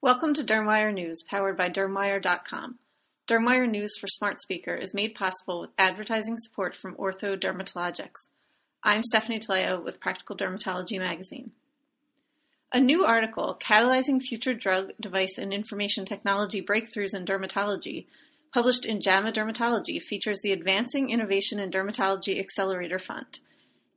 Welcome 0.00 0.32
to 0.34 0.44
Dermwire 0.44 0.94
News, 0.94 1.24
powered 1.28 1.56
by 1.56 1.70
Dermwire.com. 1.70 2.78
Dermwire 3.26 3.68
News 3.68 3.98
for 3.98 4.06
Smart 4.06 4.40
Speaker 4.40 4.76
is 4.76 4.94
made 4.94 5.16
possible 5.16 5.60
with 5.60 5.72
advertising 5.76 6.36
support 6.36 6.76
from 6.76 6.94
Ortho 6.94 7.36
Dermatologics. 7.36 8.28
I'm 8.84 9.02
Stephanie 9.02 9.40
Taleo 9.40 9.82
with 9.82 9.98
Practical 9.98 10.36
Dermatology 10.36 11.00
Magazine. 11.00 11.50
A 12.72 12.78
new 12.78 13.04
article, 13.04 13.58
Catalyzing 13.60 14.22
Future 14.22 14.54
Drug, 14.54 14.92
Device, 15.00 15.36
and 15.36 15.52
Information 15.52 16.04
Technology 16.04 16.62
Breakthroughs 16.62 17.12
in 17.12 17.24
Dermatology, 17.24 18.06
published 18.54 18.86
in 18.86 19.00
JAMA 19.00 19.32
Dermatology, 19.32 20.00
features 20.00 20.38
the 20.44 20.52
Advancing 20.52 21.10
Innovation 21.10 21.58
in 21.58 21.72
Dermatology 21.72 22.38
Accelerator 22.38 23.00
Fund. 23.00 23.40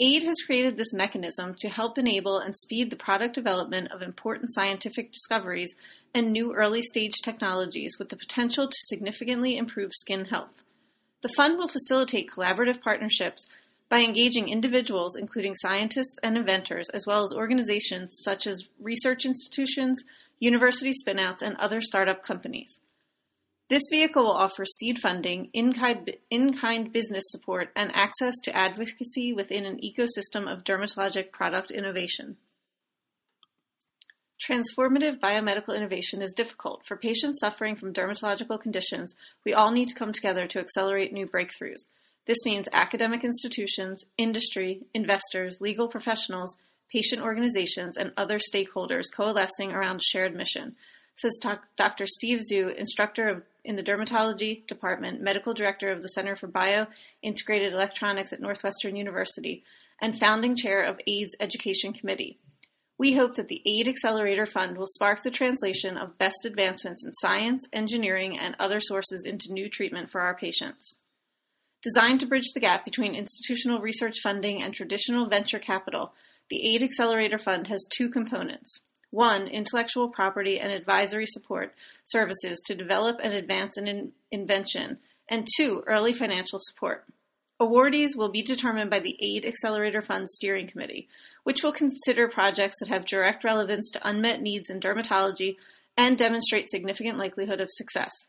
AID 0.00 0.22
has 0.22 0.42
created 0.46 0.76
this 0.76 0.92
mechanism 0.92 1.56
to 1.56 1.68
help 1.68 1.98
enable 1.98 2.38
and 2.38 2.56
speed 2.56 2.88
the 2.90 2.96
product 2.96 3.34
development 3.34 3.90
of 3.90 4.00
important 4.00 4.52
scientific 4.52 5.10
discoveries 5.10 5.74
and 6.14 6.30
new 6.30 6.54
early 6.54 6.82
stage 6.82 7.14
technologies 7.20 7.96
with 7.98 8.08
the 8.08 8.16
potential 8.16 8.68
to 8.68 8.76
significantly 8.78 9.56
improve 9.56 9.90
skin 9.92 10.26
health. 10.26 10.62
The 11.22 11.28
fund 11.28 11.58
will 11.58 11.66
facilitate 11.66 12.30
collaborative 12.30 12.80
partnerships 12.80 13.44
by 13.88 14.02
engaging 14.02 14.48
individuals, 14.48 15.16
including 15.16 15.54
scientists 15.54 16.16
and 16.22 16.36
inventors, 16.36 16.88
as 16.90 17.04
well 17.04 17.24
as 17.24 17.32
organizations 17.32 18.20
such 18.22 18.46
as 18.46 18.68
research 18.78 19.24
institutions, 19.24 20.04
university 20.38 20.92
spinouts, 20.92 21.42
and 21.42 21.56
other 21.56 21.80
startup 21.80 22.22
companies. 22.22 22.80
This 23.68 23.82
vehicle 23.90 24.22
will 24.22 24.32
offer 24.32 24.64
seed 24.64 24.98
funding, 24.98 25.50
in-kind, 25.52 26.92
business 26.92 27.24
support, 27.26 27.70
and 27.76 27.94
access 27.94 28.34
to 28.44 28.56
advocacy 28.56 29.34
within 29.34 29.66
an 29.66 29.78
ecosystem 29.78 30.50
of 30.50 30.64
dermatologic 30.64 31.32
product 31.32 31.70
innovation. 31.70 32.38
Transformative 34.40 35.18
biomedical 35.18 35.76
innovation 35.76 36.22
is 36.22 36.32
difficult. 36.32 36.86
For 36.86 36.96
patients 36.96 37.40
suffering 37.40 37.76
from 37.76 37.92
dermatological 37.92 38.58
conditions, 38.58 39.14
we 39.44 39.52
all 39.52 39.70
need 39.70 39.88
to 39.88 39.94
come 39.94 40.12
together 40.12 40.46
to 40.46 40.60
accelerate 40.60 41.12
new 41.12 41.26
breakthroughs. 41.26 41.88
This 42.24 42.38
means 42.46 42.68
academic 42.72 43.22
institutions, 43.22 44.04
industry, 44.16 44.86
investors, 44.94 45.58
legal 45.60 45.88
professionals, 45.88 46.56
patient 46.90 47.20
organizations, 47.20 47.98
and 47.98 48.12
other 48.16 48.38
stakeholders 48.38 49.12
coalescing 49.14 49.72
around 49.72 49.96
a 49.96 50.04
shared 50.04 50.34
mission 50.34 50.76
says 51.18 51.38
Dr. 51.76 52.06
Steve 52.06 52.38
Xu, 52.38 52.72
instructor 52.76 53.28
of, 53.28 53.42
in 53.64 53.74
the 53.74 53.82
dermatology 53.82 54.64
department, 54.68 55.20
medical 55.20 55.52
director 55.52 55.90
of 55.90 56.00
the 56.00 56.08
Center 56.08 56.36
for 56.36 56.46
Biointegrated 56.46 57.72
Electronics 57.72 58.32
at 58.32 58.40
Northwestern 58.40 58.94
University, 58.94 59.64
and 60.00 60.16
founding 60.16 60.54
chair 60.54 60.82
of 60.82 61.00
AID's 61.08 61.34
Education 61.40 61.92
Committee. 61.92 62.38
We 62.98 63.14
hope 63.14 63.34
that 63.34 63.48
the 63.48 63.62
AID 63.66 63.88
Accelerator 63.88 64.46
Fund 64.46 64.78
will 64.78 64.86
spark 64.86 65.22
the 65.22 65.30
translation 65.30 65.96
of 65.96 66.18
best 66.18 66.44
advancements 66.44 67.04
in 67.04 67.12
science, 67.14 67.66
engineering, 67.72 68.38
and 68.38 68.54
other 68.58 68.78
sources 68.78 69.26
into 69.26 69.52
new 69.52 69.68
treatment 69.68 70.10
for 70.10 70.20
our 70.20 70.36
patients. 70.36 71.00
Designed 71.82 72.20
to 72.20 72.26
bridge 72.26 72.52
the 72.54 72.60
gap 72.60 72.84
between 72.84 73.14
institutional 73.14 73.80
research 73.80 74.20
funding 74.22 74.62
and 74.62 74.72
traditional 74.72 75.26
venture 75.26 75.60
capital, 75.60 76.12
the 76.50 76.74
AID 76.74 76.82
Accelerator 76.82 77.38
Fund 77.38 77.66
has 77.66 77.86
two 77.96 78.08
components. 78.08 78.82
One, 79.10 79.48
intellectual 79.48 80.08
property 80.08 80.60
and 80.60 80.72
advisory 80.72 81.26
support 81.26 81.74
services 82.04 82.62
to 82.66 82.74
develop 82.74 83.20
and 83.22 83.32
advance 83.32 83.76
an 83.76 83.88
in- 83.88 84.12
invention, 84.30 84.98
and 85.28 85.46
two, 85.56 85.82
early 85.86 86.12
financial 86.12 86.58
support. 86.60 87.06
Awardees 87.60 88.16
will 88.16 88.28
be 88.28 88.42
determined 88.42 88.90
by 88.90 89.00
the 89.00 89.16
AID 89.20 89.44
Accelerator 89.44 90.00
Fund 90.00 90.30
Steering 90.30 90.68
Committee, 90.68 91.08
which 91.42 91.62
will 91.62 91.72
consider 91.72 92.28
projects 92.28 92.76
that 92.78 92.88
have 92.88 93.04
direct 93.04 93.42
relevance 93.42 93.90
to 93.90 94.08
unmet 94.08 94.40
needs 94.40 94.70
in 94.70 94.78
dermatology 94.78 95.56
and 95.96 96.16
demonstrate 96.16 96.68
significant 96.68 97.18
likelihood 97.18 97.60
of 97.60 97.68
success. 97.70 98.28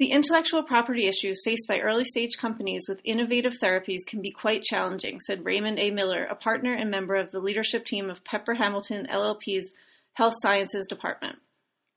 The 0.00 0.12
intellectual 0.12 0.62
property 0.62 1.08
issues 1.08 1.42
faced 1.44 1.68
by 1.68 1.80
early 1.80 2.04
stage 2.04 2.38
companies 2.38 2.86
with 2.88 3.02
innovative 3.04 3.52
therapies 3.62 4.06
can 4.08 4.22
be 4.22 4.30
quite 4.30 4.62
challenging, 4.62 5.20
said 5.20 5.44
Raymond 5.44 5.78
A. 5.78 5.90
Miller, 5.90 6.24
a 6.24 6.34
partner 6.34 6.72
and 6.72 6.90
member 6.90 7.16
of 7.16 7.30
the 7.30 7.38
leadership 7.38 7.84
team 7.84 8.08
of 8.08 8.24
Pepper 8.24 8.54
Hamilton 8.54 9.06
LLP's 9.10 9.74
Health 10.14 10.32
Sciences 10.38 10.86
Department. 10.86 11.38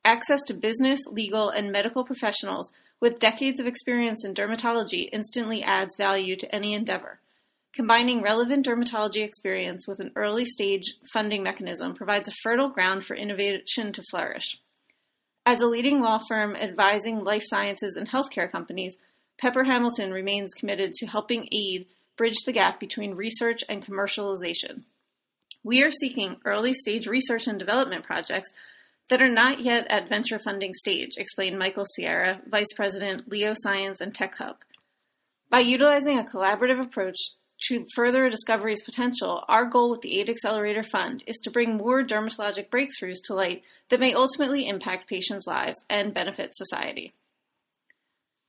Access 0.04 0.44
to 0.44 0.54
business, 0.54 1.08
legal, 1.08 1.48
and 1.48 1.72
medical 1.72 2.04
professionals 2.04 2.74
with 3.00 3.22
decades 3.22 3.62
of 3.62 3.68
experience 3.68 4.26
in 4.26 4.34
dermatology 4.34 5.08
instantly 5.14 5.64
adds 5.64 5.96
value 5.98 6.36
to 6.36 6.54
any 6.54 6.74
endeavor. 6.74 7.22
Combining 7.72 8.22
relevant 8.22 8.66
dermatology 8.66 9.24
experience 9.24 9.88
with 9.88 10.02
an 10.02 10.12
early 10.18 10.44
stage 10.44 10.98
funding 11.14 11.42
mechanism 11.42 11.94
provides 11.94 12.28
a 12.28 12.34
fertile 12.44 12.68
ground 12.68 13.06
for 13.06 13.16
innovation 13.16 13.94
to 13.94 14.04
flourish. 14.12 14.58
As 15.46 15.62
a 15.62 15.68
leading 15.68 16.00
law 16.00 16.20
firm 16.20 16.56
advising 16.56 17.24
life 17.24 17.44
sciences 17.44 17.98
and 17.98 18.10
healthcare 18.10 18.50
companies, 18.50 18.98
Pepper 19.38 19.66
Hamilton 19.66 20.12
remains 20.12 20.54
committed 20.54 20.94
to 20.94 21.06
helping 21.06 21.50
AID 21.52 21.86
bridge 22.16 22.38
the 22.46 22.54
gap 22.54 22.80
between 22.80 23.16
research 23.16 23.64
and 23.68 23.86
commercialization. 23.86 24.84
We 25.64 25.84
are 25.84 25.92
seeking 25.92 26.38
early 26.46 26.74
stage 26.74 27.08
research 27.08 27.48
and 27.48 27.60
development 27.60 28.04
projects 28.06 28.52
that 29.10 29.22
are 29.22 29.30
not 29.30 29.60
yet 29.60 29.86
at 29.90 30.08
venture 30.08 30.40
funding 30.40 30.74
stage, 30.74 31.18
explained 31.18 31.60
Michael 31.60 31.86
Sierra, 31.86 32.42
Vice 32.48 32.74
President, 32.74 33.30
Leo 33.30 33.54
Science 33.56 34.00
and 34.00 34.14
Tech 34.14 34.38
Hub. 34.38 34.58
By 35.50 35.60
utilizing 35.60 36.20
a 36.20 36.24
collaborative 36.24 36.82
approach 36.82 37.18
to 37.68 37.86
further 37.96 38.26
a 38.26 38.30
discovery's 38.30 38.84
potential, 38.84 39.44
our 39.48 39.66
goal 39.66 39.90
with 39.90 40.02
the 40.02 40.20
AID 40.20 40.30
Accelerator 40.30 40.84
Fund 40.84 41.24
is 41.28 41.38
to 41.44 41.52
bring 41.52 41.78
more 41.78 42.04
dermatologic 42.04 42.70
breakthroughs 42.70 43.20
to 43.26 43.34
light 43.34 43.64
that 43.90 44.00
may 44.00 44.14
ultimately 44.14 44.68
impact 44.68 45.08
patients' 45.08 45.48
lives 45.48 45.86
and 45.90 46.14
benefit 46.14 46.56
society. 46.56 47.14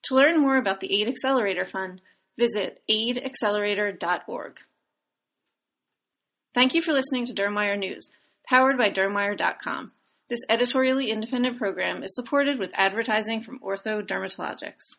To 0.05 0.15
learn 0.15 0.41
more 0.41 0.57
about 0.57 0.81
the 0.81 1.01
AID 1.01 1.09
Accelerator 1.09 1.65
Fund, 1.65 2.01
visit 2.39 2.83
aidaccelerator.org. 2.91 4.61
Thank 6.53 6.75
you 6.75 6.83
for 6.83 6.93
listening 6.93 7.27
to 7.27 7.35
Dermwire 7.35 7.79
News, 7.79 8.11
powered 8.47 8.79
by 8.79 8.91
Dermwire.com. 8.91 9.93
This 10.29 10.41
editorially 10.49 11.11
independent 11.11 11.59
program 11.59 12.03
is 12.03 12.15
supported 12.15 12.59
with 12.59 12.73
advertising 12.75 13.41
from 13.41 13.59
Ortho 13.61 14.03
Dermatologics. 14.03 14.99